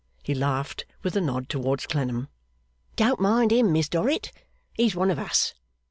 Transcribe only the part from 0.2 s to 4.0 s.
He laughed, with a nod towards Clennam. 'Don't mind him, Miss